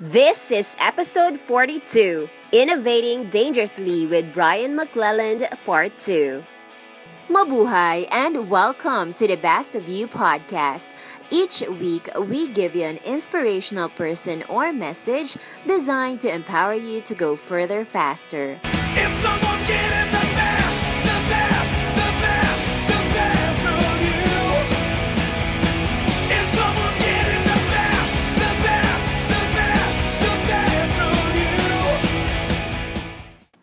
[0.00, 6.42] This is episode 42 Innovating Dangerously with Bryan McClelland, Part 2.
[7.28, 10.88] Mabuhay and welcome to the Best of You podcast.
[11.30, 17.14] Each week, we give you an inspirational person or message designed to empower you to
[17.14, 18.58] go further faster.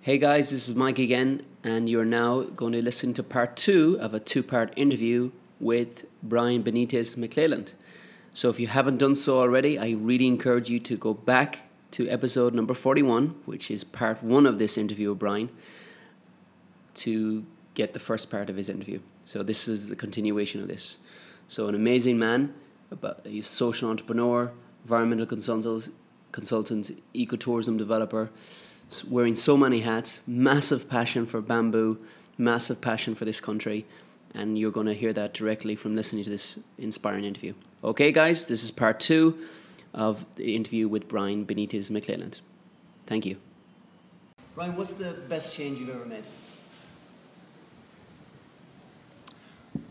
[0.03, 3.99] Hey guys, this is Mike again, and you're now going to listen to part two
[4.01, 7.73] of a two part interview with Bryan Benitez McClelland.
[8.33, 12.09] So, if you haven't done so already, I really encourage you to go back to
[12.09, 15.51] episode number 41, which is part one of this interview with Bryan,
[16.95, 17.45] to
[17.75, 19.01] get the first part of his interview.
[19.25, 20.97] So, this is the continuation of this.
[21.47, 22.55] So, an amazing man,
[22.89, 24.51] about, he's a social entrepreneur,
[24.83, 25.93] environmental consultant,
[26.31, 28.31] consultant ecotourism developer,
[29.07, 31.97] wearing so many hats, massive passion for bamboo,
[32.37, 33.85] massive passion for this country,
[34.33, 37.53] and you're going to hear that directly from listening to this inspiring interview.
[37.83, 39.37] Okay, guys, this is part two
[39.93, 42.41] of the interview with Bryan Benitez McClelland.
[43.05, 43.37] Thank you.
[44.55, 46.23] Bryan, what's the best change you've ever made?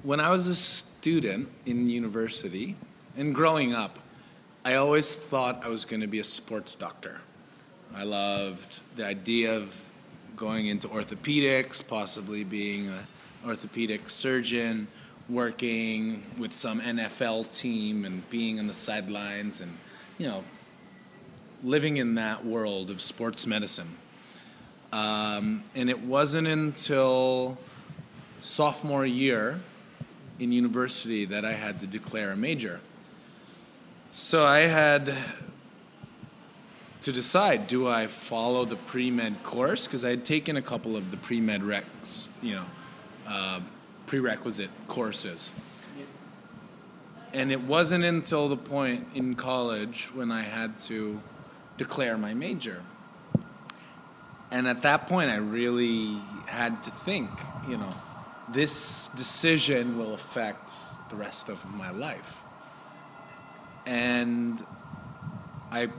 [0.02, 2.76] When I was a student in university
[3.16, 3.98] and growing up,
[4.64, 7.20] I always thought I was going to be a sports doctor.
[7.94, 9.90] I loved the idea of
[10.36, 13.06] going into orthopedics, possibly being an
[13.44, 14.88] orthopedic surgeon,
[15.28, 19.76] working with some NFL team and being on the sidelines and,
[20.18, 20.44] you know,
[21.62, 23.96] living in that world of sports medicine.
[24.92, 27.58] Um, and it wasn't until
[28.40, 29.60] sophomore year
[30.38, 32.80] in university that I had to declare a major.
[34.10, 35.14] So I had
[37.02, 39.86] to decide do I follow the pre med course?
[39.86, 42.66] Because I had taken a couple of the pre med recs, you know,
[43.26, 43.60] uh,
[44.06, 45.52] prerequisite courses.
[47.32, 51.20] And it wasn't until the point in college when I had to
[51.76, 52.82] declare my major.
[54.50, 57.30] And at that point, I really had to think,
[57.68, 57.94] you know,
[58.48, 60.72] this decision will affect
[61.08, 62.42] the rest of my life.
[63.86, 64.60] And
[65.70, 65.90] I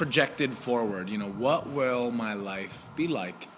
[0.00, 3.48] projected forward, you know, what will my life be like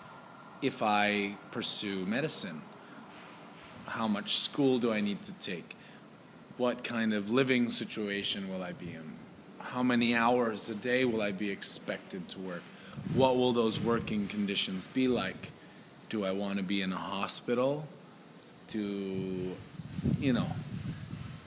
[0.61, 2.61] if I pursue medicine?
[3.87, 5.77] How much school do I need to take?
[6.57, 9.13] What kind of living situation will I be in?
[9.61, 12.65] How many hours a day will I be expected to work?
[13.15, 15.53] What will those working conditions be like?
[16.09, 17.87] Do I want to be in a hospital?
[18.67, 19.55] To,
[20.19, 20.51] you know,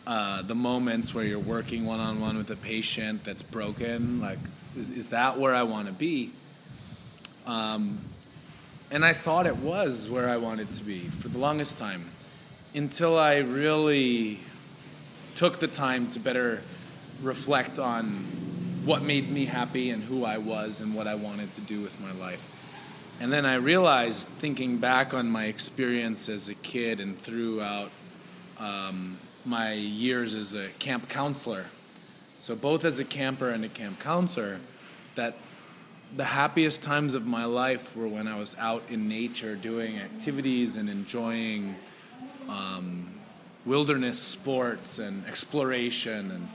[0.08, 4.40] uh, the moments where you're working one on one with a patient that's broken, like,
[4.78, 6.32] is, is that where I want to be?
[7.46, 8.00] Um,
[8.92, 12.06] and I thought it was where I wanted to be for the longest time
[12.74, 14.40] until I really
[15.36, 16.62] took the time to better
[17.22, 18.08] reflect on
[18.86, 22.00] what made me happy and who I was and what I wanted to do with
[22.00, 22.52] my life.
[23.20, 27.90] And then I realized, thinking back on my experience as a kid and throughout
[28.60, 31.66] um, my years as a camp counselor,
[32.46, 34.60] so both as a camper and a camp counselor,
[35.16, 35.34] that
[36.16, 40.76] the happiest times of my life were when I was out in nature doing activities
[40.76, 41.74] and enjoying
[42.48, 43.10] um,
[43.66, 46.48] wilderness sports and exploration and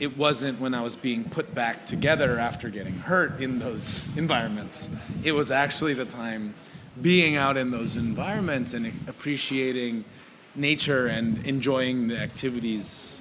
[0.00, 4.96] it wasn't when I was being put back together after getting hurt in those environments.
[5.22, 6.54] It was actually the time
[7.02, 10.06] being out in those environments and appreciating
[10.54, 13.20] nature and enjoying the activities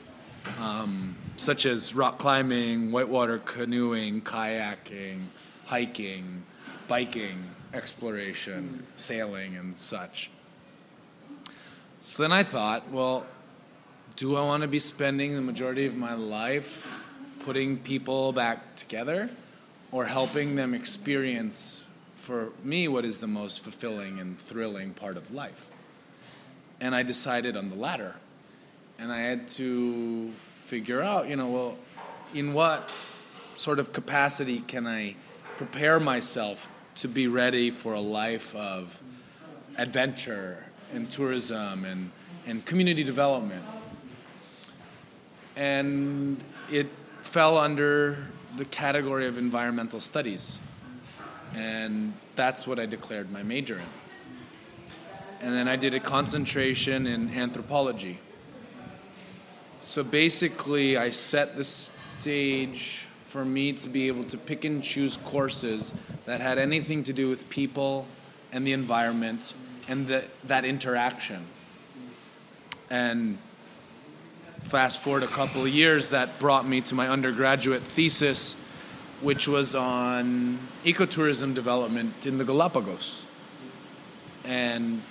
[0.59, 5.25] um, such as rock climbing, whitewater canoeing, kayaking,
[5.65, 6.43] hiking,
[6.87, 10.29] biking, exploration, sailing, and such.
[12.01, 13.25] So then I thought, well,
[14.15, 17.03] do I want to be spending the majority of my life
[17.39, 19.29] putting people back together
[19.91, 21.83] or helping them experience
[22.15, 25.69] for me what is the most fulfilling and thrilling part of life?
[26.79, 28.15] And I decided on the latter.
[28.99, 31.77] And I had to figure out, you know, well,
[32.33, 32.89] in what
[33.55, 35.15] sort of capacity can I
[35.57, 39.01] prepare myself to be ready for a life of
[39.77, 40.63] adventure
[40.93, 42.11] and tourism and,
[42.45, 43.63] and community development?
[45.55, 46.87] and it
[47.21, 48.27] fell under
[48.57, 50.59] the category of environmental studies.
[51.53, 53.85] And that's what I declared my major in.
[55.41, 58.19] And then I did a concentration in anthropology.
[59.85, 65.15] So basically, I set the stage for me to be able to pick and choose
[65.15, 65.93] courses
[66.25, 68.07] that had anything to do with people
[68.51, 69.53] and the environment
[69.87, 71.45] and the, that interaction.
[72.89, 73.37] And
[74.63, 78.59] fast forward a couple of years, that brought me to my undergraduate thesis,
[79.21, 83.23] which was on ecotourism development in the Galapagos.
[84.45, 85.03] And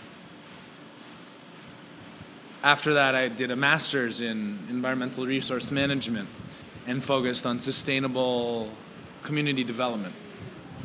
[2.64, 6.28] after that, I did a master's in environmental resource management
[6.86, 8.70] and focused on sustainable
[9.22, 10.14] community development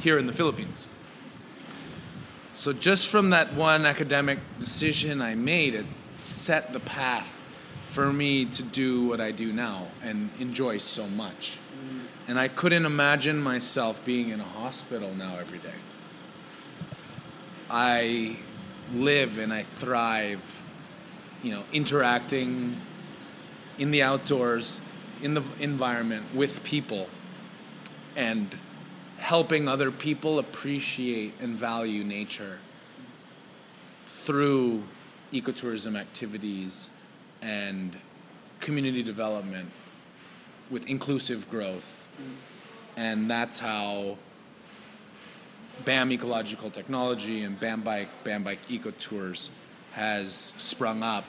[0.01, 0.87] here in the Philippines.
[2.53, 5.85] So, just from that one academic decision I made, it
[6.17, 7.33] set the path
[7.87, 11.57] for me to do what I do now and enjoy so much.
[12.27, 15.79] And I couldn't imagine myself being in a hospital now every day.
[17.69, 18.37] I
[18.93, 20.58] live and I thrive,
[21.43, 22.75] you know, interacting
[23.77, 24.81] in the outdoors,
[25.21, 27.07] in the environment with people,
[28.15, 28.55] and
[29.17, 32.59] helping other people appreciate and value nature
[34.05, 34.83] through
[35.31, 36.89] ecotourism activities
[37.41, 37.97] and
[38.59, 39.71] community development
[40.69, 42.07] with inclusive growth.
[42.97, 44.17] And that's how
[45.85, 49.51] BAM Ecological Technology and Bambike, BAM Bike Eco Tours
[49.99, 51.25] has sprung up.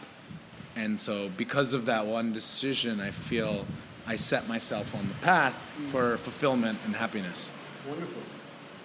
[0.76, 3.66] And so, because of that one decision, I feel
[4.06, 5.54] I set myself on the path
[5.90, 7.50] for fulfillment and happiness.
[7.88, 8.22] Wonderful.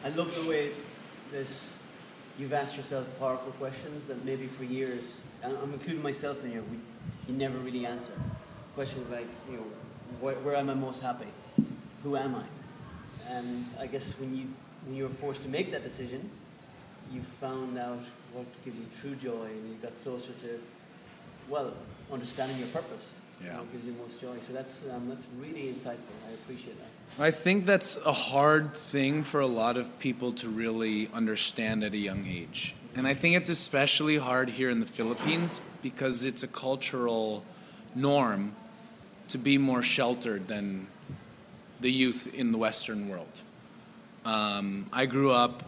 [0.03, 0.71] I love the way
[1.31, 1.73] this.
[2.39, 6.77] You've asked yourself powerful questions that maybe for years, I'm including myself in here, we,
[7.27, 8.11] you never really answer.
[8.73, 9.63] Questions like, you know,
[10.19, 11.27] where, where am I most happy?
[12.03, 12.43] Who am I?
[13.31, 14.47] And I guess when you
[14.85, 16.29] when you were forced to make that decision,
[17.13, 18.03] you found out
[18.35, 20.59] what gives you true joy, and you got closer to,
[21.49, 21.73] well,
[22.11, 23.13] understanding your purpose.
[23.43, 23.57] Yeah.
[23.57, 24.35] What gives you most joy?
[24.41, 26.15] So that's um, that's really insightful.
[26.29, 27.23] I appreciate that.
[27.23, 31.93] I think that's a hard thing for a lot of people to really understand at
[31.93, 32.75] a young age.
[32.95, 37.43] And I think it's especially hard here in the Philippines because it's a cultural
[37.93, 38.53] norm
[39.27, 40.87] to be more sheltered than
[41.81, 43.41] the youth in the Western world.
[44.23, 45.63] Um, I grew up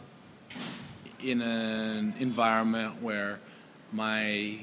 [1.21, 3.39] in an environment where
[3.91, 4.57] my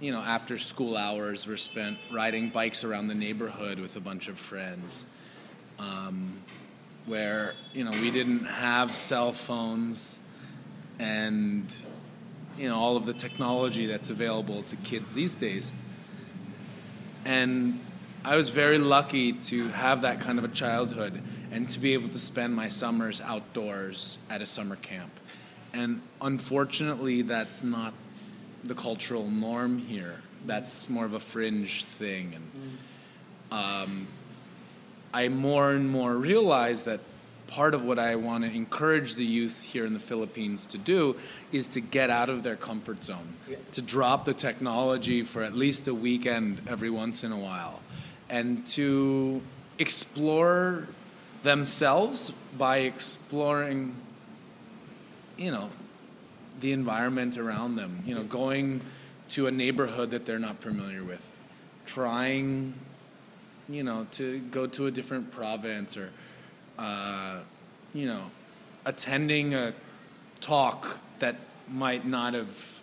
[0.00, 4.28] you know after school hours were spent riding bikes around the neighborhood with a bunch
[4.28, 5.06] of friends
[5.78, 6.32] um,
[7.06, 10.20] where you know we didn't have cell phones
[10.98, 11.74] and
[12.58, 15.72] you know all of the technology that's available to kids these days
[17.24, 17.80] and
[18.24, 21.20] I was very lucky to have that kind of a childhood
[21.52, 25.10] and to be able to spend my summers outdoors at a summer camp.
[25.74, 27.92] And unfortunately, that's not
[28.62, 30.22] the cultural norm here.
[30.46, 32.34] That's more of a fringe thing.
[32.36, 32.78] And
[33.50, 34.06] um,
[35.12, 37.00] I more and more realize that
[37.48, 41.16] part of what I want to encourage the youth here in the Philippines to do
[41.52, 43.56] is to get out of their comfort zone, Yeah.
[43.72, 47.80] to drop the technology for at least a weekend every once in a while,
[48.30, 49.42] and to
[49.78, 50.88] explore
[51.42, 53.94] themselves by exploring,
[55.36, 55.70] you know,
[56.60, 58.80] the environment around them, you know, going
[59.30, 61.30] to a neighborhood that they're not familiar with,
[61.86, 62.74] trying
[63.68, 66.10] you know, to go to a different province or,
[66.78, 67.40] uh,
[67.92, 68.30] you know,
[68.84, 69.72] attending a
[70.40, 71.36] talk that
[71.70, 72.80] might not have,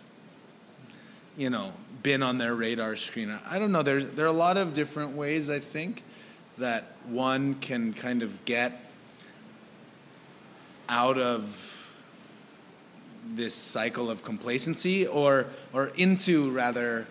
[1.36, 3.38] you know, been on their radar screen.
[3.48, 3.82] I don't know.
[3.82, 6.02] There, there are a lot of different ways, I think,
[6.58, 8.84] that one can kind of get
[10.88, 11.81] out of
[13.24, 17.06] this cycle of complacency or, or into, rather,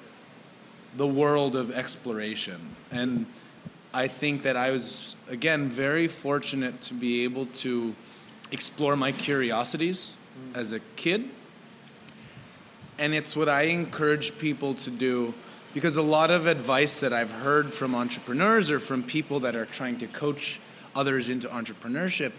[0.98, 2.76] the world of exploration.
[2.92, 3.26] And
[3.94, 7.96] I think that I was, again, very fortunate to be able to
[8.52, 10.18] explore my curiosities
[10.54, 11.30] as a kid.
[12.98, 15.34] And it's what I encourage people to do
[15.74, 19.66] because a lot of advice that I've heard from entrepreneurs or from people that are
[19.66, 20.60] trying to coach
[20.94, 22.34] others into entrepreneurship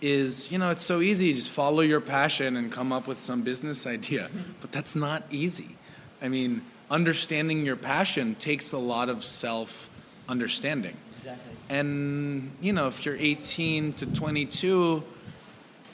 [0.00, 3.42] is, you know, it's so easy, just follow your passion and come up with some
[3.42, 4.30] business idea.
[4.60, 5.76] But that's not easy.
[6.22, 9.88] I mean, understanding your passion takes a lot of self
[10.28, 10.96] understanding.
[11.18, 11.56] Exactly.
[11.68, 15.02] And, you know, if you're 18 to 22,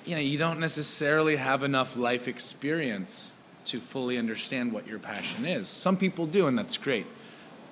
[0.05, 5.47] you know, you don't necessarily have enough life experience to fully understand what your passion
[5.47, 5.69] is.
[5.69, 7.07] Some people do, and that's great.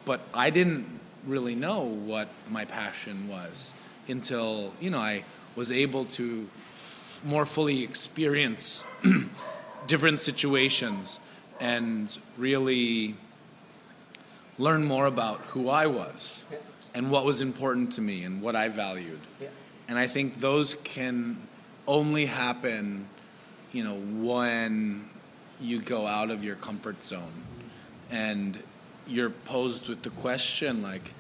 [0.05, 0.87] But I didn't
[1.27, 3.75] really know what my passion was
[4.09, 5.25] until, you know, I
[5.57, 6.49] was able to
[7.25, 8.85] more fully experience
[9.87, 11.21] different situations
[11.61, 13.15] and really
[14.59, 16.59] learn more about who I was Yeah.
[16.95, 19.21] and what was important to me and what I valued.
[19.41, 19.49] Yeah.
[19.89, 21.37] and I think those can
[21.87, 23.09] only happen,
[23.73, 25.09] you know, when
[25.61, 27.33] you go out of your comfort zone,
[28.11, 28.59] and
[29.07, 31.13] you're posed with the question like,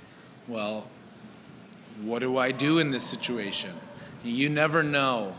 [0.48, 0.88] well,
[2.02, 3.72] what do I do in this situation?
[4.24, 5.34] You never know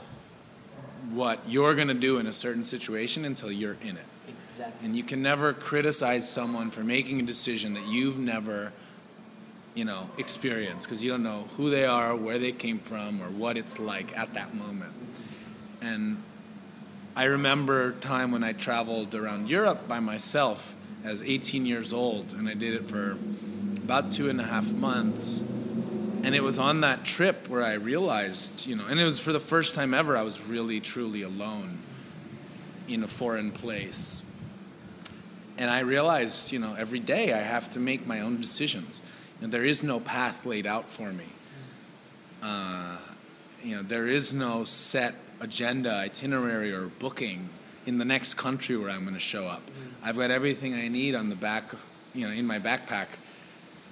[1.11, 4.05] what you're going to do in a certain situation until you're in it.
[4.27, 4.85] Exactly.
[4.85, 8.71] And you can never criticize someone for making a decision that you've never,
[9.73, 13.29] you know, experienced because you don't know who they are, where they came from, or
[13.29, 14.93] what it's like at that moment.
[15.81, 16.23] And
[17.15, 22.33] I remember a time when I traveled around Europe by myself as 18 years old,
[22.33, 23.17] and I did it for
[23.77, 25.43] about two and a half months.
[26.23, 29.33] And it was on that trip where I realized, you know, and it was for
[29.33, 31.79] the first time ever I was really, truly alone
[32.87, 34.21] in a foreign place.
[35.57, 39.01] And I realized, you know, every day I have to make my own decisions.
[39.39, 41.25] You know, there is no path laid out for me.
[42.41, 42.97] Uh,
[43.61, 47.49] you know, there is no set agenda, itinerary, or booking
[47.85, 49.61] in the next country where I'm going to show up.
[50.01, 51.65] I've got everything I need on the back,
[52.13, 53.07] you know, in my backpack,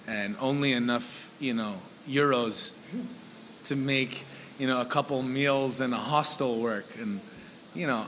[0.07, 1.75] and only enough, you know,
[2.07, 2.75] euros
[3.63, 4.25] to make,
[4.59, 6.85] you know, a couple meals and a hostel work.
[6.99, 7.19] And,
[7.73, 8.05] you know,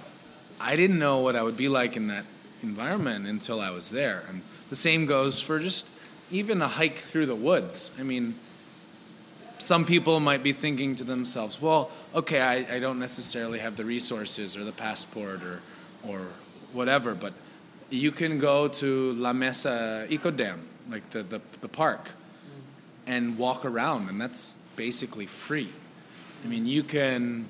[0.60, 2.26] I didn't know what I would be like in that
[2.62, 4.24] environment until I was there.
[4.30, 5.88] And the same goes for just
[6.32, 7.96] even a hike through the woods.
[8.00, 8.36] I mean,
[9.60, 13.86] some people might be thinking to themselves, well, okay, I, I don't necessarily have the
[13.86, 15.62] resources or the passport or,
[16.08, 16.28] or
[16.74, 17.34] whatever, but
[17.90, 22.10] you can go to La Mesa Eco Dam, like the, the, the park,
[23.06, 25.70] and walk around, and that's basically free.
[26.44, 27.48] I mean, you can,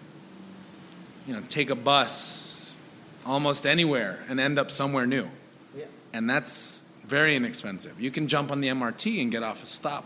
[1.27, 2.77] you know, take a bus
[3.25, 5.29] almost anywhere and end up somewhere new
[5.77, 5.85] Yeah.
[6.11, 7.99] and that's very inexpensive.
[7.99, 10.05] You can jump on the MRT and get off a stop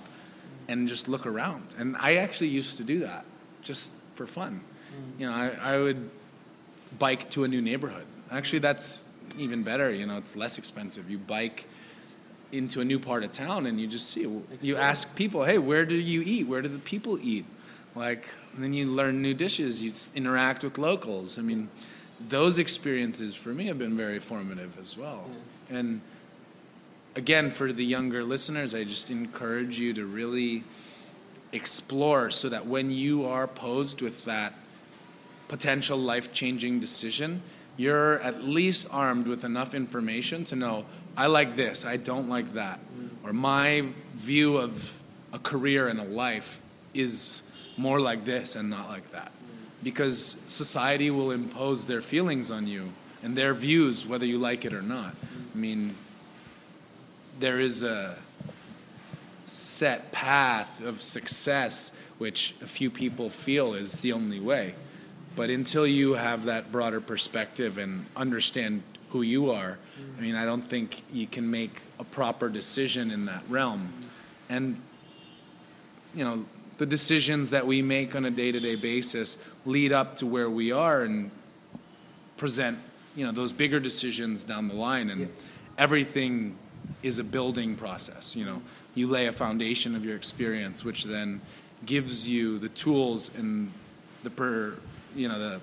[0.68, 1.74] and just look around.
[1.77, 3.25] And I actually used to do that
[3.62, 4.62] just for fun.
[4.92, 5.20] Mm.
[5.20, 6.10] You know, I, I would
[7.00, 8.06] bike to a new neighborhood.
[8.32, 9.06] Actually, that's
[9.38, 9.92] even better.
[9.92, 11.10] You know, it's less expensive.
[11.10, 11.68] You bike
[12.51, 14.27] into a new part of town and you just see.
[14.62, 16.48] You ask people, hey, where do you eat?
[16.48, 17.46] Where do the people eat?
[17.96, 19.84] Like, and then you learn new dishes.
[19.84, 21.38] You interact with locals.
[21.38, 21.70] I mean,
[22.30, 25.30] those experiences for me have been very formative as well.
[25.70, 26.01] And
[27.16, 30.63] again, for the younger listeners, I just encourage you to really
[31.51, 34.54] explore so that when you are posed with that
[35.48, 37.42] potential life changing decision,
[37.77, 40.86] you're at least armed with enough information to know
[41.17, 42.79] I like this, I don't like that,
[43.24, 44.93] or my view of
[45.33, 46.62] a career and a life
[46.93, 47.41] is
[47.75, 49.31] more like this and not like that.
[49.83, 52.91] Because society will impose their feelings on you
[53.24, 55.15] and their views, whether you like it or not.
[55.53, 55.95] I mean,
[57.39, 58.15] there is a
[59.43, 64.75] set path of success which a few people feel is the only way.
[65.36, 69.77] But until you have that broader perspective and understand who you are,
[70.17, 73.93] I mean, I don't think you can make a proper decision in that realm.
[74.49, 74.81] And,
[76.13, 76.45] you know,
[76.77, 80.49] the decisions that we make on a day to day basis lead up to where
[80.49, 81.31] we are and
[82.37, 82.77] present,
[83.15, 85.09] you know, those bigger decisions down the line.
[85.09, 85.29] And
[85.77, 86.55] everything
[87.01, 88.35] is a building process.
[88.35, 88.61] You know,
[88.93, 91.41] you lay a foundation of your experience, which then
[91.85, 93.71] gives you the tools and
[94.23, 94.75] the per,
[95.15, 95.61] you know, the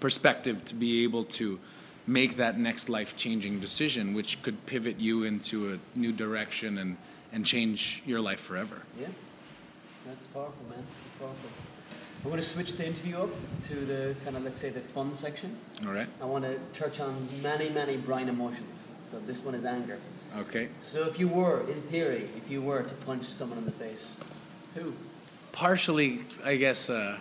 [0.00, 1.58] perspective to be able to
[2.06, 6.96] make that next life-changing decision, which could pivot you into a new direction and
[7.32, 8.82] and change your life forever.
[8.98, 9.08] Yeah,
[10.06, 10.78] that's powerful, man.
[10.78, 11.50] That's powerful.
[12.24, 13.30] I want to switch the interview up
[13.64, 15.56] to the kind of, let's say, the fun section.
[15.86, 16.08] All right.
[16.20, 18.88] I want to touch on many, many Brian emotions.
[19.10, 19.98] So this one is anger.
[20.38, 20.68] Okay.
[20.80, 24.18] So if you were, in theory, if you were to punch someone in the face,
[24.74, 24.92] who?
[25.52, 27.20] partially, I guess, a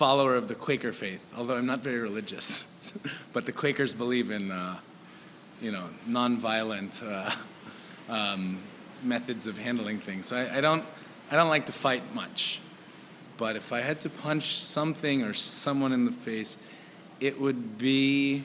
[0.00, 2.98] follower of the Quaker faith, although I'm not very religious.
[3.34, 4.78] but the Quakers believe in, uh,
[5.60, 7.30] you know, nonviolent uh,
[8.10, 8.60] um,
[9.02, 10.24] methods of handling things.
[10.24, 10.86] So I, I don't,
[11.30, 12.60] I don't like to fight much.
[13.36, 16.56] But if I had to punch something or someone in the face,
[17.20, 18.42] it would be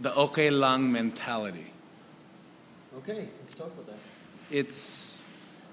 [0.00, 1.72] the okay lang mentality
[2.98, 3.98] Okay, let's talk about that.
[4.50, 5.22] it's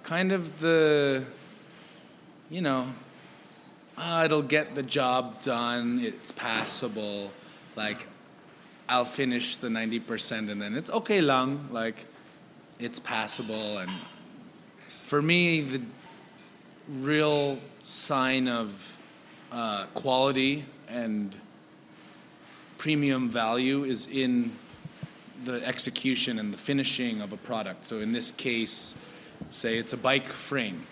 [0.04, 1.26] kind of the
[2.50, 2.88] you know
[3.98, 7.32] ah, it'll get the job done it's passable
[7.75, 8.08] like
[8.89, 12.06] i'll finish the 90% and then it's okay lang like
[12.80, 13.92] it's passable and
[15.04, 15.82] for me the
[16.89, 18.98] real sign of
[19.51, 21.36] uh, quality and
[22.77, 24.51] premium value is in
[25.44, 27.86] the execution and the finishing of a product.
[27.86, 28.96] So in this case,
[29.50, 30.86] say it's a bike frame.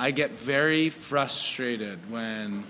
[0.00, 2.64] I get very frustrated when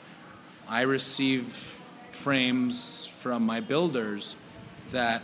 [0.69, 1.79] I receive
[2.11, 4.35] frames from my builders
[4.91, 5.23] that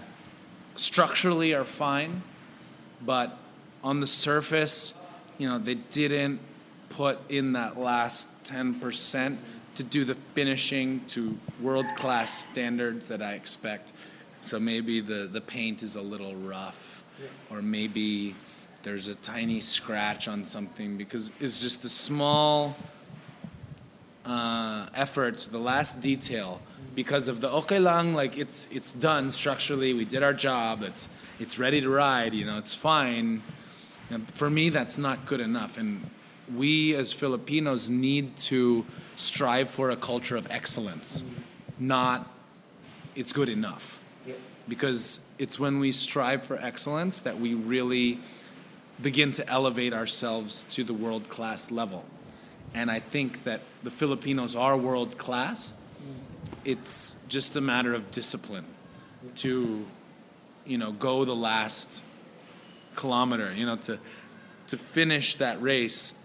[0.77, 2.23] structurally are fine,
[3.05, 3.37] but
[3.83, 4.97] on the surface,
[5.37, 6.39] you know, they didn't
[6.91, 9.37] put in that last 10%
[9.75, 13.93] to do the finishing to world class standards that I expect.
[14.43, 17.03] So maybe the, the paint is a little rough,
[17.51, 18.37] or maybe
[18.87, 22.76] there's a tiny scratch on something because it's just the small
[24.25, 26.61] uh, efforts, the last detail,
[26.95, 29.93] because of the okelang, like it's it's done structurally.
[29.93, 30.85] We did our job.
[30.85, 31.09] It's
[31.40, 32.33] it's ready to ride.
[32.33, 33.43] You know, it's fine.
[34.09, 35.78] And for me, that's not good enough.
[35.78, 36.09] And
[36.55, 41.25] we as Filipinos need to strive for a culture of excellence,
[41.81, 42.33] not
[43.16, 43.99] it's good enough.
[44.69, 48.21] Because it's when we strive for excellence that we really
[49.00, 52.05] begin to elevate ourselves to the world class level.
[52.75, 55.73] And I think that the Filipinos are world class.
[56.65, 58.65] It's just a matter of discipline
[59.37, 59.87] to,
[60.65, 62.03] you know, go the last
[62.97, 63.99] kilometer, you know, to,
[64.69, 66.23] to finish that race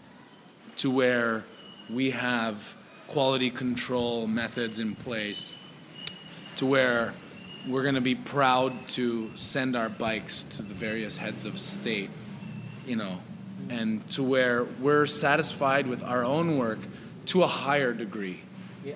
[0.78, 1.44] to where
[1.90, 2.76] we have
[3.08, 5.56] quality control methods in place,
[6.56, 7.14] to where
[7.68, 12.10] we're going to be proud to send our bikes to the various heads of state,
[12.86, 13.18] you know,
[13.70, 16.80] and to where we're satisfied with our own work
[17.28, 18.42] to a higher degree.
[18.84, 18.96] Yeah.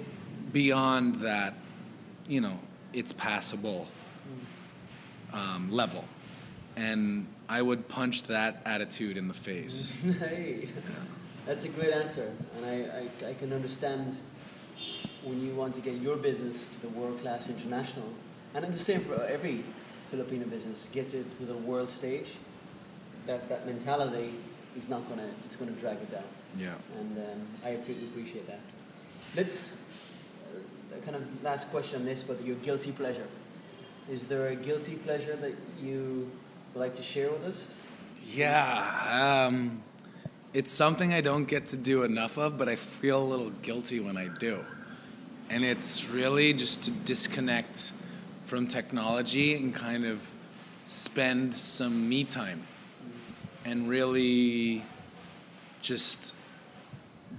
[0.51, 1.54] Beyond that,
[2.27, 2.60] you know,
[2.94, 3.88] it's passable
[5.34, 6.06] um, level.
[6.75, 9.96] And I would punch that attitude in the face.
[10.20, 10.70] hey,
[11.46, 14.18] that's a great answer, and I, I, I can understand
[15.24, 18.08] when you want to get your business to the world class international,
[18.54, 19.63] and it's the same for every
[20.10, 20.89] Filipino business.
[20.92, 22.32] Get it to the world stage.
[23.25, 24.34] That's that mentality
[24.77, 26.24] is not gonna it's gonna drag it down,
[26.60, 26.75] Yeah.
[27.00, 28.60] and um, I appreciate that.
[29.36, 29.84] Let's
[30.53, 33.27] uh, kind of last question on this, but your guilty pleasure.
[34.09, 36.29] Is there a guilty pleasure that you
[36.74, 37.81] would like to share with us?
[38.31, 39.81] Yeah, um,
[40.53, 44.00] it's something I don't get to do enough of, but I feel a little guilty
[44.00, 44.64] when I do.
[45.50, 47.94] And it's really just to disconnect
[48.46, 50.31] from technology and kind of
[50.85, 52.64] spend some me time
[53.66, 54.84] and really
[55.82, 56.36] just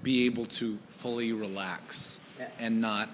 [0.03, 2.49] be able to fully relax Yeah.
[2.59, 3.09] and not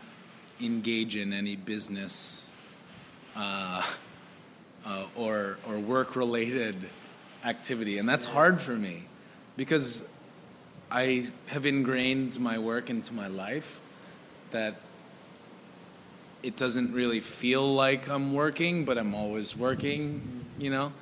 [0.61, 2.51] engage in any business
[3.37, 3.83] uh,
[4.85, 6.89] uh, or or work related
[7.45, 9.05] activity, and that's hard for me
[9.57, 10.13] because
[10.91, 13.81] I have ingrained my work into my life
[14.51, 14.75] that
[16.43, 20.93] it doesn't really feel like I'm working, but I'm always working, you know,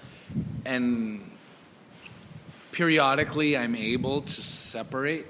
[0.64, 1.29] and
[2.72, 5.26] periodically I'm able to separate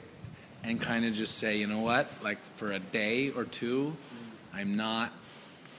[0.62, 3.96] and kind of just say, you know what, like for a day or two,
[4.52, 5.12] I'm not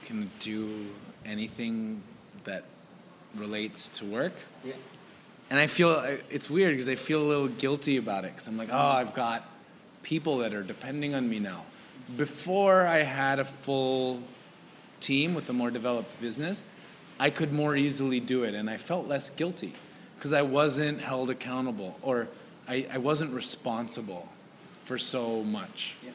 [0.08, 0.86] gonna do
[1.24, 2.02] anything
[2.44, 2.64] that
[3.36, 4.32] relates to work.
[4.64, 4.74] Yeah.
[5.50, 8.56] And I feel it's weird because I feel a little guilty about it because I'm
[8.56, 9.48] like, oh, I've got
[10.02, 11.64] people that are depending on me now.
[12.16, 14.22] Before I had a full
[15.00, 16.64] team with a more developed business,
[17.20, 19.74] I could more easily do it and I felt less guilty
[20.22, 22.28] because I wasn't held accountable or
[22.68, 24.28] I, I wasn't responsible
[24.84, 25.96] for so much.
[26.00, 26.12] Yeah.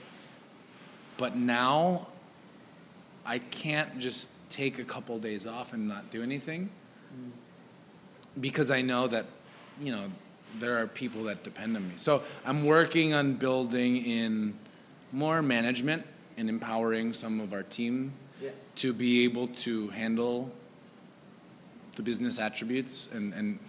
[1.17, 2.07] But now
[3.25, 6.69] I can't just take a couple days off and not do anything
[7.13, 7.31] mm.
[8.39, 9.25] because I know that,
[9.81, 10.05] you know,
[10.57, 11.95] there are people that depend on me.
[11.97, 14.53] So I'm working on building in
[15.11, 16.05] more management
[16.37, 18.51] and empowering some of our team Yeah.
[18.75, 20.49] to be able to handle
[21.97, 23.59] the business attributes and, and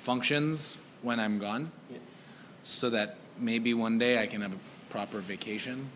[0.00, 1.98] functions when I'm gone Yeah.
[2.62, 4.58] so that maybe one day I can have a
[4.90, 5.88] proper vacation.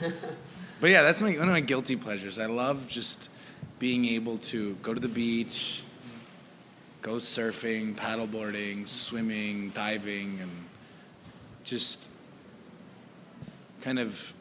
[0.80, 2.38] but yeah, that's my, one of my guilty pleasures.
[2.38, 3.30] I love just
[3.78, 5.82] being able to go to the beach,
[7.02, 10.50] go surfing, paddleboarding, swimming, diving, and
[11.64, 12.10] just
[13.82, 14.34] kind of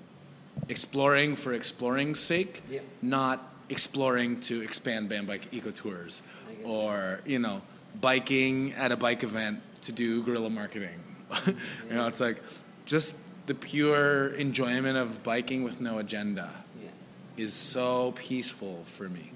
[0.69, 2.79] exploring for exploring's sake, Yeah.
[3.01, 6.21] not exploring to expand Bambike eco tours
[6.63, 7.61] or you know
[8.01, 10.99] biking at a bike event to do guerrilla marketing.
[11.45, 11.55] you
[11.91, 12.41] know, it's like
[12.85, 16.89] just the pure enjoyment of biking with no agenda Yeah.
[17.37, 19.31] is so peaceful for me.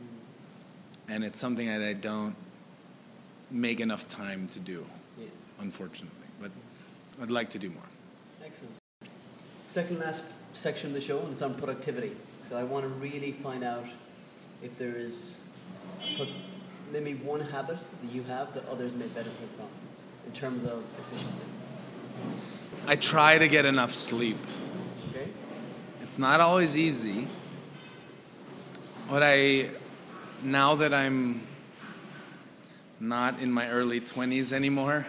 [1.07, 2.35] And it's something that I don't
[3.49, 4.85] make enough time to do,
[5.17, 5.25] Yeah.
[5.59, 6.27] unfortunately.
[6.41, 6.51] But
[7.21, 7.83] I'd like to do more.
[8.45, 8.73] Excellent.
[9.65, 12.15] Second last section of the show, and it's on productivity.
[12.49, 13.85] So I want to really find out
[14.61, 15.41] if there is
[16.91, 19.67] maybe one habit that you have that others may benefit from
[20.25, 21.43] in terms of efficiency.
[22.87, 24.37] I try to get enough sleep.
[25.09, 25.29] Okay.
[26.01, 27.27] It's not always easy.
[29.07, 29.69] What I,
[30.43, 31.47] now that I'm
[32.99, 35.05] not in my early 20s anymore,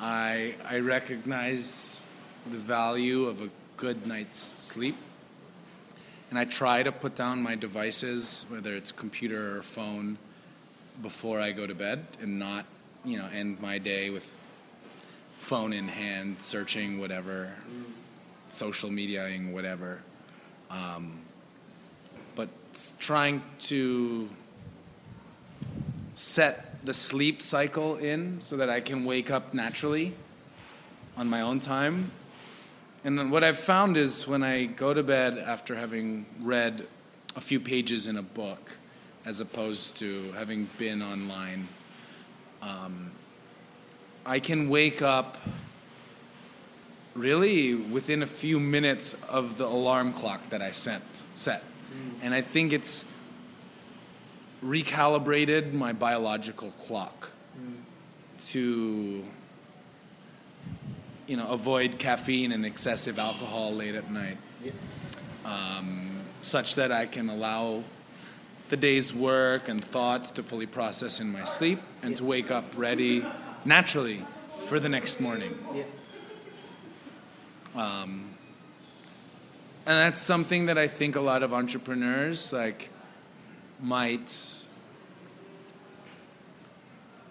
[0.00, 2.06] I, I recognize
[2.50, 4.96] the value of a good night's sleep.
[6.30, 10.18] And I try to put down my devices, whether it's computer or phone,
[11.02, 12.66] before I go to bed and not,
[13.04, 14.36] you know, end my day with
[15.38, 17.52] phone in hand, searching whatever,
[18.50, 20.00] social mediaing, whatever.
[20.70, 21.20] Um,
[22.34, 22.48] but
[22.98, 24.28] trying to
[26.14, 30.14] set the sleep cycle in so that I can wake up naturally
[31.16, 32.10] on my own time.
[33.04, 36.86] And what I've found is when I go to bed after having read
[37.36, 38.72] a few pages in a book,
[39.26, 41.68] as opposed to having been online,
[42.62, 43.10] um,
[44.24, 45.36] I can wake up
[47.14, 51.64] really within a few minutes of the alarm clock that I sent, set.
[52.22, 53.10] And I think it's
[54.64, 57.30] recalibrated my biological clock
[58.48, 59.24] to
[61.26, 64.38] you know avoid caffeine and excessive alcohol late at night.
[65.44, 66.10] Um,
[66.42, 67.82] such that i can allow
[68.68, 72.64] the day's work and thoughts to fully process in my sleep and to wake up
[72.76, 73.24] ready
[73.64, 74.24] naturally
[74.66, 75.84] for the next morning Yeah.
[77.76, 78.36] Um,
[79.86, 82.90] and that's something that I think a lot of entrepreneurs like
[83.80, 84.66] might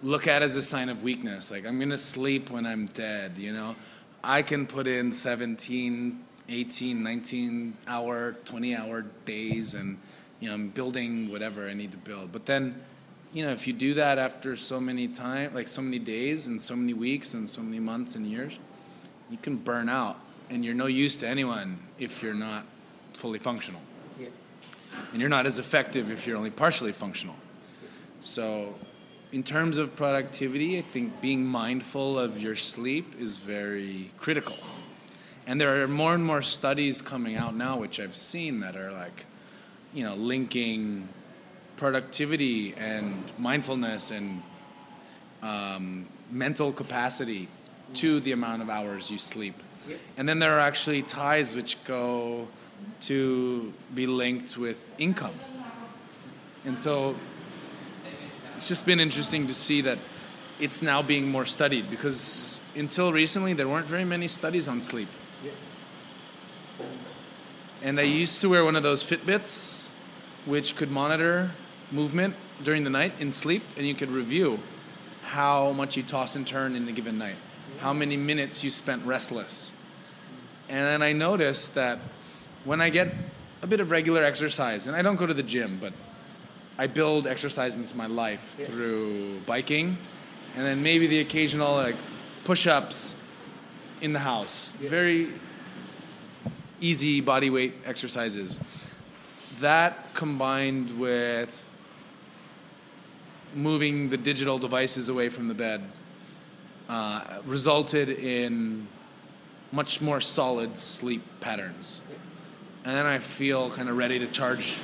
[0.02, 1.52] look at as a sign of weakness.
[1.52, 3.76] Like I'm gonna sleep when I'm dead, you know.
[4.24, 10.00] I can put in 17, 18, 19 hour, 20 hour days and
[10.40, 12.32] you know, I'm building whatever I need to build.
[12.32, 12.82] But then,
[13.34, 16.62] you know, if you do that after so many time like so many days and
[16.62, 18.58] so many weeks and so many months and years,
[19.30, 20.20] you can burn out
[20.50, 22.66] and you're no use to anyone if you're not
[23.14, 23.82] fully functional
[24.20, 24.28] Yeah.
[25.12, 27.36] and you're not as effective if you're only partially functional
[28.22, 28.76] so
[29.32, 34.58] in terms of productivity i think being mindful of your sleep is very critical
[35.48, 38.92] and there are more and more studies coming out now which i've seen that are
[38.92, 39.26] like
[39.96, 41.10] you know linking
[41.78, 44.44] productivity and mindfulness and
[45.42, 47.48] um, mental capacity
[47.94, 49.56] to the amount of hours you sleep.
[49.88, 50.00] Yep.
[50.18, 52.48] And then there are actually ties which go
[53.02, 55.40] to be linked with income.
[56.66, 57.16] And so
[58.54, 60.00] it's just been interesting to see that
[60.60, 65.10] it's now being more studied because until recently there weren't very many studies on sleep.
[67.84, 69.85] And I used to wear one of those Fitbits,
[70.46, 71.52] which could monitor
[71.92, 74.60] movement during the night in sleep, and you could review
[75.24, 77.36] how much you toss and turn in a given night,
[77.80, 79.72] how many minutes you spent restless.
[80.70, 82.00] And then I noticed that
[82.64, 83.14] when I get
[83.62, 85.94] a bit of regular exercise, and I don't go to the gym, but
[86.78, 88.66] I build exercise into my life Yeah.
[88.66, 89.98] through biking,
[90.56, 91.96] and then maybe the occasional like
[92.44, 93.16] push-ups
[94.02, 94.74] in the house.
[94.82, 94.90] Yeah.
[94.90, 95.30] Very
[96.82, 98.60] easy body weight exercises.
[99.60, 101.62] That combined with
[103.54, 105.82] moving the digital devices away from the bed
[106.90, 108.88] uh, resulted in
[109.72, 112.02] much more solid sleep patterns.
[112.84, 114.78] And then I feel kind of ready to charge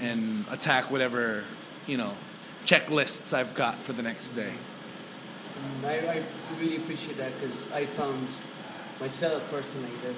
[0.00, 1.44] and attack whatever,
[1.86, 2.12] you know,
[2.64, 4.52] checklists I've got for the next day.
[5.84, 6.22] I, I
[6.60, 8.28] really appreciate that because I found
[9.00, 10.16] myself personally that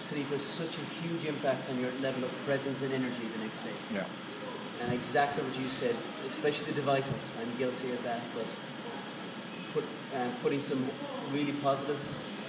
[0.00, 3.60] sleep has such a huge impact on your level of presence and energy the next
[3.60, 3.76] day.
[3.94, 4.04] Yeah.
[4.82, 5.94] And exactly what you said,
[6.26, 7.32] especially the devices.
[7.40, 8.46] I'm guilty of that, but
[9.74, 9.84] put,
[10.14, 10.88] uh, putting some
[11.32, 12.00] really positive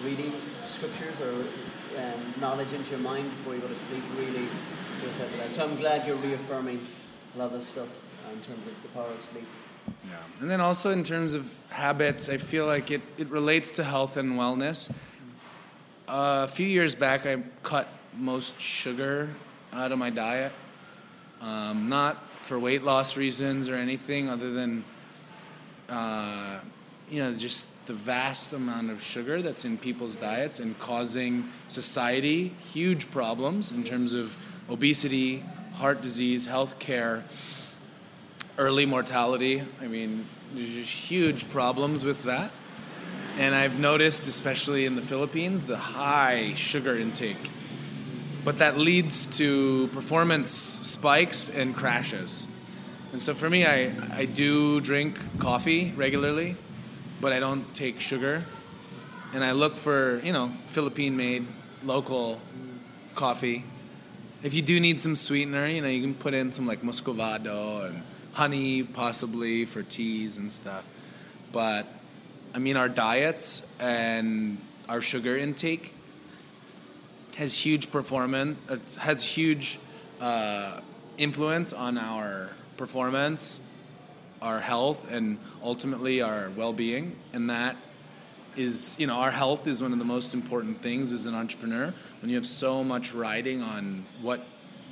[0.04, 0.34] reading
[0.66, 1.46] scriptures or
[1.98, 4.48] um, knowledge into your mind before you go to sleep really
[5.02, 5.52] does help that.
[5.52, 6.80] So I'm glad you're reaffirming
[7.36, 7.88] a lot of this stuff
[8.26, 9.46] uh, in terms of the power of sleep.
[10.10, 10.16] Yeah.
[10.40, 14.16] And then also in terms of habits, I feel like it, it relates to health
[14.18, 14.92] and wellness.
[16.08, 17.88] Uh, a few years back, I cut
[18.18, 19.30] most sugar
[19.72, 20.52] out of my diet.
[21.40, 24.84] Um, not for weight loss reasons or anything other than,
[25.90, 26.60] uh,
[27.10, 32.50] you know, just the vast amount of sugar that's in people's diets and causing society
[32.74, 34.36] huge problems in terms of
[34.70, 37.24] obesity, heart disease, health care
[38.58, 39.64] early mortality.
[39.82, 42.52] I mean, there's just huge problems with that.
[43.38, 47.50] And I've noticed, especially in the Philippines, the high sugar intake.
[48.44, 52.48] But that leads to performance spikes and crashes.
[53.12, 56.56] And so for me, I, I do drink coffee regularly,
[57.20, 58.44] but I don't take sugar.
[59.34, 61.46] and I look for you know Philippine made
[61.84, 62.40] local
[63.16, 63.64] coffee.
[64.44, 67.88] If you do need some sweetener, you know you can put in some like muscovado
[67.88, 70.88] and honey possibly for teas and stuff.
[71.52, 71.86] But
[72.54, 74.58] I mean our diets and
[74.90, 75.94] our sugar intake
[77.38, 79.80] has huge performance has huge
[80.20, 80.82] uh,
[81.18, 83.62] influence on our performance
[84.42, 87.16] our health and ultimately our well-being.
[87.34, 87.76] And that
[88.58, 91.94] is you know our health is one of the most important things as an entrepreneur.
[92.22, 94.46] When you have so much riding on what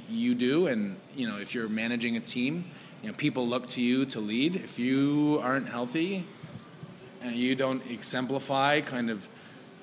[0.10, 2.65] you do and you know if you're managing a team
[3.04, 4.56] you know people look to you to lead.
[4.56, 6.26] If you aren't healthy
[7.21, 9.27] and you don't exemplify kind of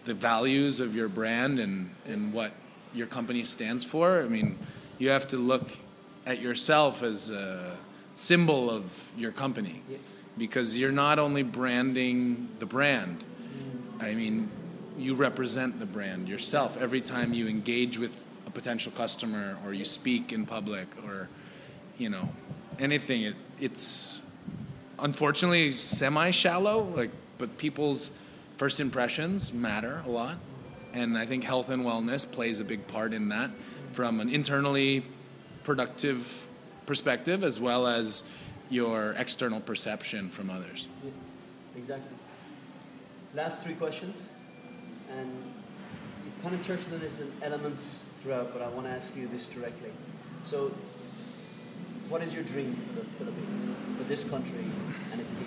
[0.05, 2.53] the values of your brand and, and what
[2.95, 4.59] your company stands for, I mean,
[4.99, 5.69] you have to look
[6.25, 7.77] at yourself as a
[8.15, 9.83] symbol of your company
[10.39, 13.25] because you're not only branding the brand,
[14.01, 14.49] I mean,
[14.99, 18.15] you represent the brand yourself every time you engage with
[18.47, 21.29] a potential customer or you speak in public or,
[21.99, 22.29] you know,
[22.79, 23.23] anything.
[23.23, 24.23] It, it's
[24.99, 28.11] unfortunately semi shallow, like, but people's
[28.57, 30.37] first impressions matter a lot.
[30.93, 33.51] And I think health and wellness plays a big part in that
[33.93, 35.05] from an internally
[35.63, 36.49] productive
[36.87, 38.23] perspective as well as
[38.71, 40.89] your external perception from others.
[41.77, 42.11] Exactly.
[43.35, 44.31] Last three questions,
[45.11, 45.31] and
[46.25, 49.29] you've kind of touched on this in elements throughout, but I want to ask you
[49.29, 49.91] this directly.
[50.45, 50.73] So,
[52.09, 54.65] what is your dream for the Philippines, for this country
[55.13, 55.46] and its people?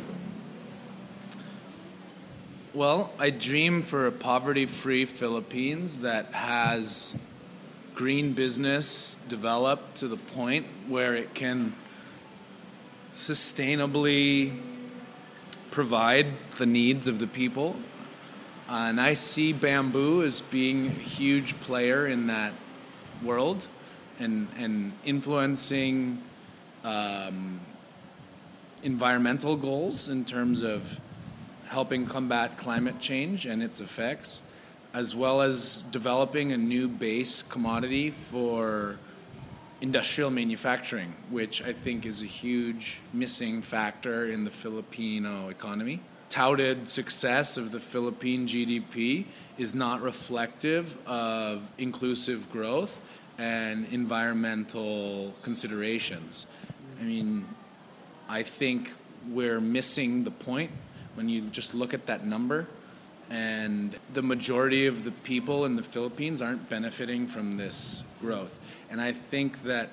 [2.71, 7.15] Well, I dream for a poverty free Philippines that has
[7.95, 11.73] green business developed to the point where it can
[13.15, 14.55] sustainably
[15.71, 16.27] provide
[16.60, 17.75] the needs of the people.
[18.69, 22.53] and I see bamboo as being a huge player in that
[23.23, 23.65] world
[24.19, 26.21] and, and influencing
[26.84, 27.62] um,
[28.84, 30.99] environmental goals in terms of
[31.69, 34.41] helping combat climate change and its effects,
[34.93, 38.97] as well as developing a new base commodity for
[39.79, 46.01] industrial manufacturing, which I think is a huge missing factor in the Filipino economy.
[46.29, 49.25] Touted success of the Philippine GDP
[49.60, 52.99] is not reflective of inclusive growth
[53.38, 56.47] and environmental considerations.
[56.99, 57.45] I mean,
[58.27, 58.91] I think
[59.29, 60.71] we're missing the point
[61.19, 62.65] when you just look at that number.
[63.29, 68.58] And the majority of the people in the Philippines aren't benefiting from this growth.
[68.89, 69.89] And I think that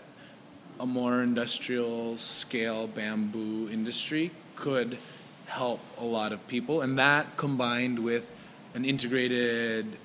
[0.79, 4.99] a more industrial scale bamboo industry could
[5.47, 6.81] help a lot of people.
[6.83, 8.31] And that combined with
[8.75, 9.97] an integrated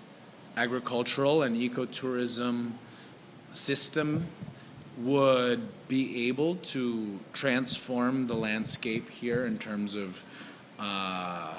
[0.58, 2.72] agricultural and ecotourism
[3.54, 4.26] system
[4.98, 10.24] would be able to transform the landscape here in terms of
[10.82, 11.54] uh,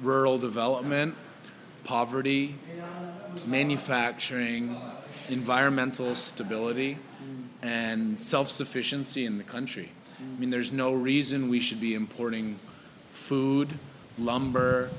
[0.00, 1.14] rural development,
[1.84, 2.54] poverty,
[3.46, 4.76] manufacturing,
[5.28, 6.98] environmental stability,
[7.62, 9.90] and self sufficiency in the country.
[10.18, 12.58] I mean, there's no reason we should be importing
[13.12, 13.78] food,
[14.18, 14.90] lumber,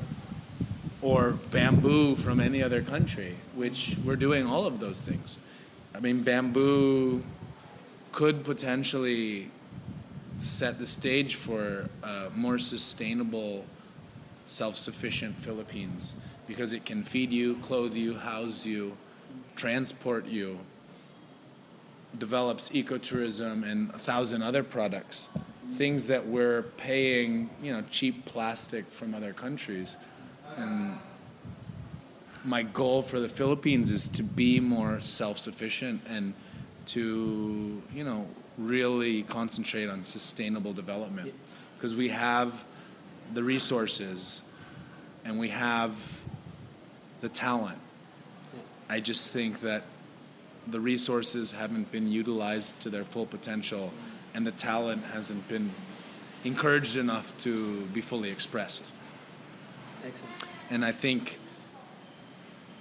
[1.02, 5.38] or bamboo from any other country, which we're doing all of those things.
[5.96, 7.24] I mean, bamboo
[8.12, 9.50] could potentially
[10.38, 13.66] set the stage for a more sustainable,
[14.46, 16.16] self sufficient Philippines
[16.48, 18.96] because it can feed you, clothe you, house you,
[19.56, 20.60] transport you,
[22.18, 25.28] develops ecotourism and a thousand other products.
[25.74, 29.98] Things that we're paying, you know, cheap plastic from other countries.
[30.56, 30.98] And
[32.46, 36.34] my goal for the Philippines is to be more self-sufficient and
[36.86, 38.26] to, you know,
[38.58, 41.34] really concentrate on sustainable development
[41.76, 42.66] because we have
[43.34, 44.42] the resources
[45.26, 46.22] and we have
[47.22, 47.80] the talent.
[48.90, 49.84] I just think that
[50.66, 53.92] the resources haven't been utilized to their full potential
[54.34, 55.72] and the talent hasn't been
[56.44, 58.92] encouraged enough to be fully expressed.
[60.06, 60.34] Excellent.
[60.70, 61.40] And I think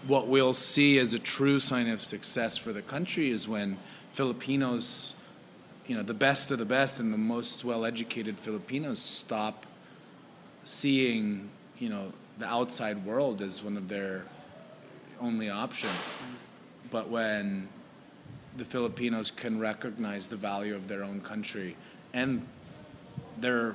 [0.07, 3.77] what we'll see as a true sign of success for the country is when
[4.13, 5.15] Filipinos,
[5.87, 9.67] you know, the best of the best and the most well educated Filipinos stop
[10.65, 14.25] seeing, you know, the outside world as one of their
[15.21, 16.15] only options.
[16.91, 17.69] But when
[18.57, 21.77] the Filipinos can recognize the value of their own country
[22.13, 22.47] and
[23.39, 23.75] they're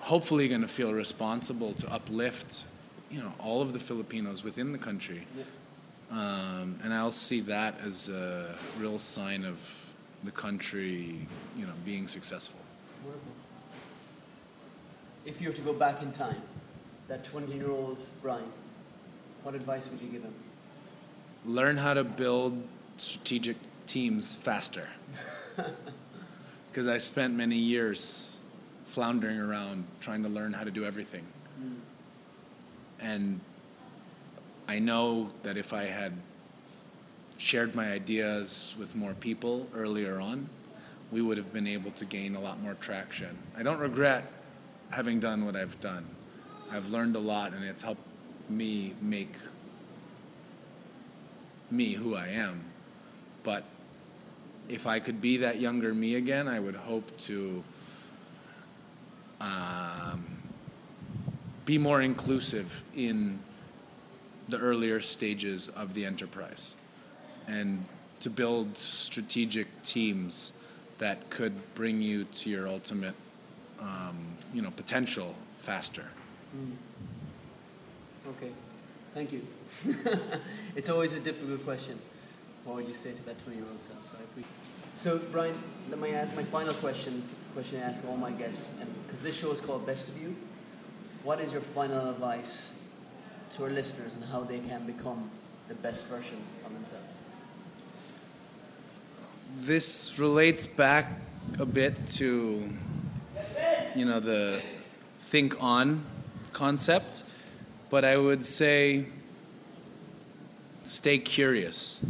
[0.00, 2.64] hopefully going to feel responsible to uplift
[3.10, 5.26] you know all of the Filipinos within the country,
[6.10, 9.85] um, and I'll see that as a real sign of
[10.26, 12.60] the country, you know, being successful.
[13.04, 13.32] Wonderful.
[15.24, 16.42] If you were to go back in time,
[17.08, 18.44] that 20 year old Bryan,
[19.42, 20.34] what advice would you give him?
[21.44, 22.62] Learn how to build
[22.98, 24.88] strategic teams faster.
[26.70, 28.38] Because I spent many years
[28.84, 31.24] floundering around trying to learn how to do everything.
[31.58, 31.72] Hmm.
[33.00, 33.40] And
[34.68, 36.12] I know that if I had
[37.38, 40.48] shared my ideas with more people earlier on,
[41.12, 43.36] we would have been able to gain a lot more traction.
[43.56, 44.24] I don't regret
[44.90, 46.06] having done what I've done.
[46.70, 48.02] I've learned a lot and it's helped
[48.48, 49.34] me make
[51.70, 52.62] me who I am.
[53.42, 53.64] But
[54.68, 57.62] if I could be that younger me again, I would hope to
[59.40, 60.24] um,
[61.64, 63.38] be more inclusive in
[64.48, 66.74] the earlier stages of the enterprise
[67.46, 67.84] and
[68.20, 70.52] to build strategic teams
[70.98, 73.14] that could bring you to your ultimate
[73.80, 76.04] um, you know potential faster
[78.28, 78.50] Okay,
[79.14, 79.46] thank you.
[80.76, 81.98] it's always a difficult question.
[82.64, 84.04] What would you say to that 20 year old self?
[84.10, 84.16] So,
[84.96, 85.56] so, Bryan,
[85.90, 87.32] let me ask my final questions.
[87.54, 88.74] Question I ask all my guests,
[89.06, 90.34] because this show is called Best of You,
[91.22, 92.72] what is your final advice
[93.52, 95.30] to our listeners on how they can become
[95.68, 97.20] the best version of themselves?
[99.54, 101.12] This relates back
[101.58, 102.68] a bit to
[103.94, 104.60] you know the
[105.18, 106.04] think on
[106.52, 107.22] concept
[107.90, 109.06] but i would say
[110.86, 112.00] stay curious.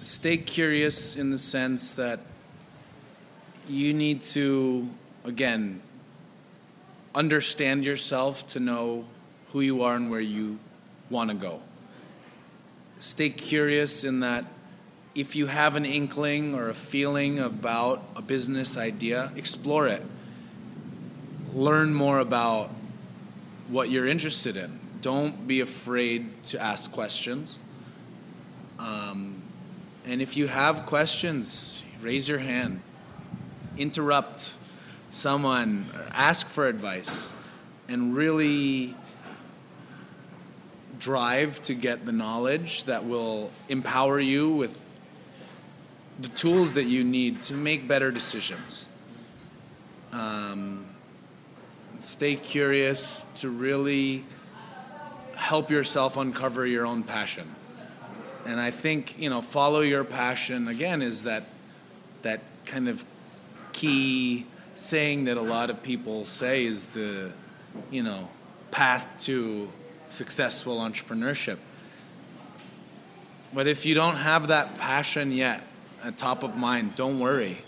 [0.00, 2.20] Stay curious in the sense that
[3.68, 4.88] you need to
[5.24, 5.80] again
[7.14, 9.04] understand yourself to know
[9.52, 10.58] who you are and where you
[11.08, 11.60] want to go.
[12.98, 14.44] Stay curious in that
[15.20, 20.02] if you have an inkling or a feeling about a business idea, explore it.
[21.52, 22.70] Learn more about
[23.68, 24.80] what you're interested in.
[25.02, 27.58] Don't be afraid to ask questions.
[28.78, 29.42] Um,
[30.06, 32.80] and if you have questions, raise your hand,
[33.76, 34.54] interrupt
[35.10, 37.34] someone, ask for advice,
[37.88, 38.94] and really
[40.98, 44.79] drive to get the knowledge that will empower you with
[46.20, 48.86] the tools that you need to make better decisions.
[50.12, 50.86] Um,
[51.98, 54.24] stay curious to really
[55.34, 57.48] help yourself uncover your own passion.
[58.44, 61.44] And I think you know, follow your passion again is that
[62.22, 63.04] that kind of
[63.72, 67.32] key saying that a lot of people say is the
[67.90, 68.28] you know
[68.70, 69.70] path to
[70.08, 71.58] successful entrepreneurship.
[73.52, 75.62] But if you don't have that passion yet,
[76.04, 77.62] at top of mind, don't worry.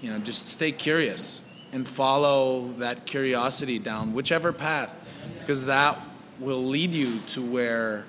[0.00, 4.92] You know, just stay curious and follow that curiosity down whichever path,
[5.38, 6.00] because that
[6.38, 8.04] will lead you to where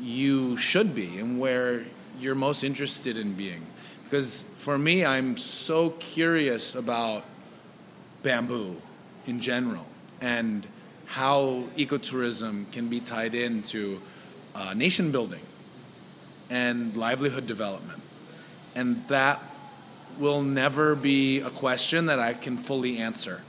[0.00, 1.84] you should be and where
[2.18, 3.66] you're most interested in being.
[4.04, 7.24] Because for me, I'm so curious about
[8.22, 8.80] bamboo
[9.26, 9.86] in general
[10.20, 10.66] and
[11.06, 14.00] how ecotourism can be tied into
[14.54, 15.42] uh, nation building
[16.50, 18.00] and livelihood development
[18.74, 19.40] and that
[20.18, 23.42] will never be a question that I can fully answer.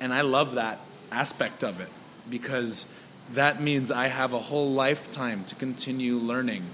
[0.00, 0.78] And I love that
[1.10, 1.88] aspect of it
[2.28, 2.86] because
[3.34, 6.64] that means I have a whole lifetime to continue learning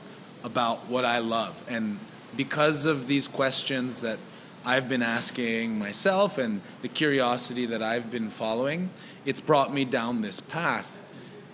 [0.42, 1.62] about what I love.
[1.68, 1.98] And
[2.36, 4.18] because of these questions that
[4.64, 8.90] I've been asking myself and the curiosity that I've been following,
[9.24, 11.00] it's brought me down this path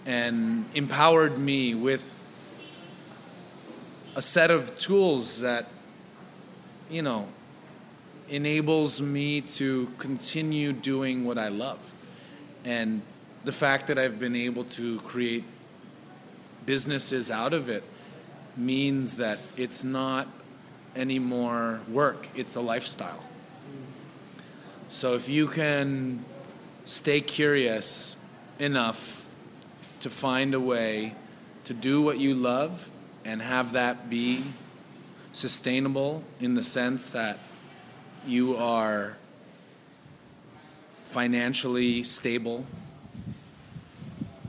[0.07, 2.19] and empowered me with
[4.17, 5.67] a set of tools that
[6.91, 7.29] you know,
[8.29, 11.79] enables me to continue doing what I love.
[12.65, 13.03] And
[13.45, 15.45] the fact that I've been able to create
[16.67, 17.83] businesses out of it
[18.57, 20.29] means that it's not
[20.95, 23.23] anymore work, it's a lifestyle.
[24.89, 26.25] So if you can
[26.85, 28.17] stay curious
[28.59, 29.27] enough
[30.01, 31.15] to find a way
[31.65, 32.91] to do what you love
[33.25, 34.43] and have that be
[35.33, 37.39] sustainable in the sense that
[38.27, 39.17] you are
[41.05, 42.65] financially stable,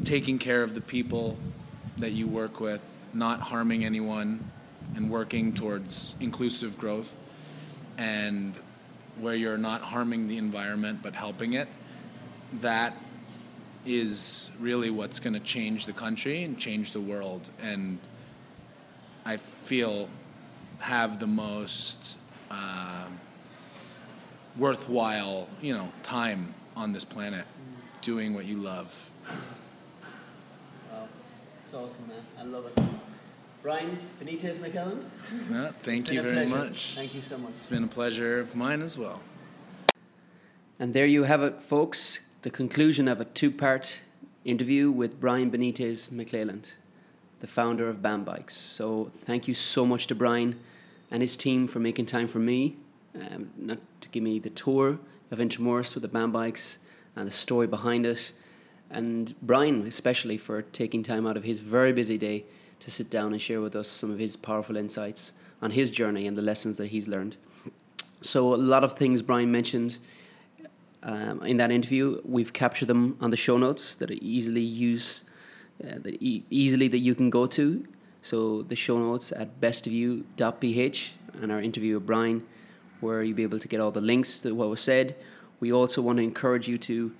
[0.03, 1.37] taking care of the people
[1.97, 4.51] that you work with, not harming anyone,
[4.95, 7.15] and working towards inclusive growth,
[7.97, 8.57] and
[9.19, 11.67] where you're not harming the environment but helping it,
[12.59, 12.95] that
[13.85, 17.49] is really what's going to change the country and change the world.
[17.61, 17.99] And
[19.25, 20.09] I feel
[20.81, 22.17] have the most
[22.49, 23.05] uh,
[24.57, 27.45] worthwhile, you know, time on this planet
[28.01, 29.09] doing what you love.
[30.91, 31.07] Wow,
[31.63, 32.17] it's awesome, man.
[32.39, 32.83] I love it.
[33.61, 35.03] Bryan Benitez McClelland.
[35.51, 36.49] Yeah, thank you very pleasure.
[36.49, 36.95] much.
[36.95, 37.51] Thank you so much.
[37.55, 39.21] It's been a pleasure of mine as well.
[40.79, 42.27] And there you have it, folks.
[42.41, 44.01] The conclusion of a two part
[44.43, 46.71] interview with Bryan Benitez McClelland,
[47.41, 48.51] the founder of Bambikes.
[48.51, 50.57] So thank you so much to Bryan
[51.11, 52.77] and his team for making time for me,
[53.15, 54.97] um, not to give me the tour
[55.31, 56.77] of Intramuros with the Bambikes
[57.15, 58.31] and the story behind it.
[58.89, 62.45] And Bryan, especially, for taking time out of his very busy day
[62.79, 66.27] to sit down and share with us some of his powerful insights on his journey
[66.27, 67.37] and the lessons that he's learned.
[68.21, 69.99] So, a lot of things Bryan mentioned
[71.03, 72.21] um, in that interview.
[72.23, 75.23] We've captured them on the show notes that are easily use,
[75.83, 77.85] uh, that e- easily that you can go to.
[78.21, 82.45] So the show notes at bestofyou.ph and our interview with Bryan,
[82.99, 85.15] where you'll be able to get all the links to what was said.
[85.59, 87.11] We also want to encourage you to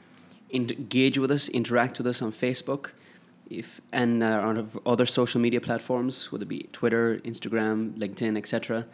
[0.54, 2.92] engage with us, interact with us on Facebook,
[3.50, 8.86] if and uh, on other social media platforms, whether it be Twitter, Instagram, LinkedIn, etc.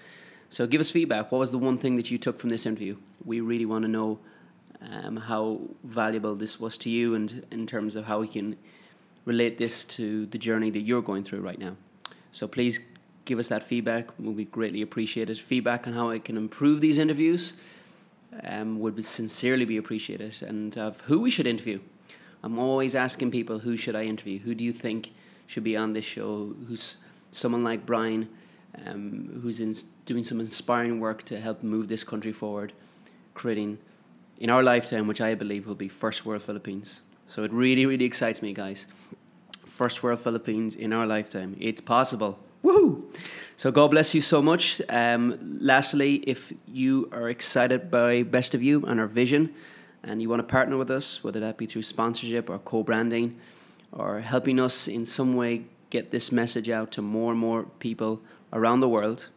[0.49, 1.31] So give us feedback.
[1.31, 2.97] What was the one thing that you took from this interview?
[3.25, 4.19] We really want to know
[4.81, 8.57] um, how valuable this was to you and in terms of how we can
[9.27, 11.75] relate this to the journey that you're going through right now.
[12.31, 12.79] So please
[13.25, 14.07] give us that feedback.
[14.17, 15.37] We'll be greatly appreciated.
[15.37, 17.53] Feedback on how I can improve these interviews
[18.43, 20.41] um, would sincerely be appreciated.
[20.41, 21.81] And of who we should interview.
[22.41, 24.39] I'm always asking people who should I interview?
[24.39, 25.11] Who do you think
[25.45, 26.55] should be on this show?
[26.67, 26.97] Who's
[27.31, 28.29] someone like Bryan,
[28.85, 29.73] um, who's in,
[30.05, 32.71] doing some inspiring work to help move this country forward,
[33.33, 33.77] creating
[34.39, 37.01] in our lifetime, which I believe will be first world Philippines.
[37.27, 38.87] So it really, really excites me, guys.
[39.65, 41.55] First world Philippines in our lifetime.
[41.59, 42.39] It's possible.
[42.63, 43.03] Woohoo!
[43.55, 44.81] So God bless you so much.
[44.89, 49.53] Um, lastly, if you are excited by Best of You and our vision,
[50.03, 53.37] and you want to partner with us, whether that be through sponsorship or co-branding,
[53.91, 58.21] or helping us in some way get this message out to more and more people
[58.53, 59.29] around the world,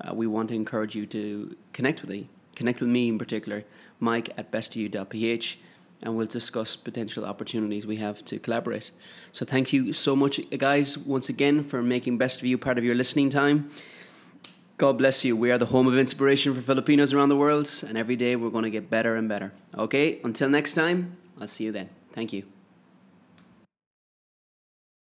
[0.00, 2.28] uh, we want to encourage you to connect with me.
[2.54, 3.64] Connect with me in particular,
[4.00, 5.58] Mike at bestofyou.ph,
[6.06, 8.92] and we'll discuss potential opportunities we have to collaborate.
[9.32, 12.94] So thank you so much, guys, once again for making Best You part of your
[12.94, 13.68] listening time.
[14.78, 15.36] God bless you.
[15.36, 18.50] We are the home of inspiration for Filipinos around the world, and every day we're
[18.50, 19.52] going to get better and better.
[19.76, 21.88] Okay, until next time, I'll see you then.
[22.12, 22.55] Thank you.